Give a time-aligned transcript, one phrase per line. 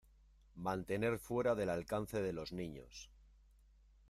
[0.55, 3.11] Mantener fuera del alcance de los niños.